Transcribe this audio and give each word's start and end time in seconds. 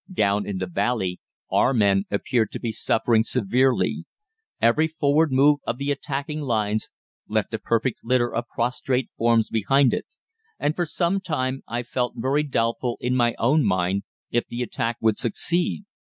Down 0.11 0.47
in 0.47 0.57
the 0.57 0.65
valley 0.65 1.19
our 1.51 1.75
men 1.75 2.05
appeared 2.09 2.51
to 2.53 2.59
be 2.59 2.71
suffering 2.71 3.21
severely. 3.21 4.05
Every 4.59 4.87
forward 4.87 5.31
move 5.31 5.59
of 5.67 5.77
the 5.77 5.91
attacking 5.91 6.41
lines 6.41 6.89
left 7.27 7.53
a 7.53 7.59
perfect 7.59 7.99
litter 8.03 8.33
of 8.33 8.47
prostrate 8.47 9.11
forms 9.15 9.47
behind 9.47 9.93
it, 9.93 10.07
and 10.57 10.75
for 10.75 10.87
some 10.87 11.19
time 11.21 11.61
I 11.67 11.83
felt 11.83 12.13
very 12.15 12.41
doubtful 12.41 12.97
in 12.99 13.15
my 13.15 13.35
own 13.37 13.63
mind 13.63 14.01
if 14.31 14.47
the 14.47 14.63
attack 14.63 14.97
would 15.01 15.19
succeed. 15.19 15.83